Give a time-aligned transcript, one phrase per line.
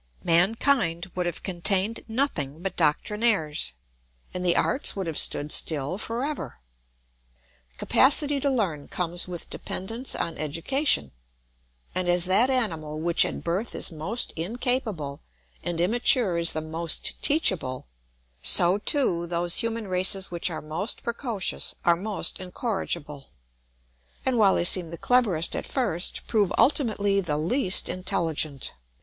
[0.23, 3.73] Mankind would have contained nothing but doctrinaires,
[4.33, 6.57] and the arts would have stood still for ever.
[7.77, 11.11] Capacity to learn comes with dependence on education;
[11.93, 15.21] and as that animal which at birth is most incapable
[15.61, 17.85] and immature is the most teachable,
[18.41, 23.29] so too those human races which are most precocious are most incorrigible,
[24.25, 28.71] and while they seem the cleverest at first prove ultimately the least intelligent.